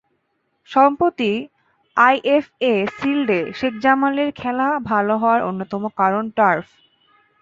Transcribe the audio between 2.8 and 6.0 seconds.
শিল্ডে শেখ জামালের খেলা ভালো হওয়ার অন্যতম